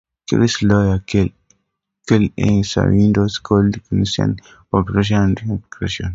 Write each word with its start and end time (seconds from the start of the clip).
Curry's 0.27 0.63
lawyer, 0.63 0.97
Kelly 1.05 1.35
A. 2.35 2.63
Saindon, 2.63 3.43
called 3.43 3.73
Kuchinsky's 3.83 4.15
claims 4.17 4.37
"preposterous" 4.71 5.11
and 5.11 5.37
"extortion". 5.39 6.09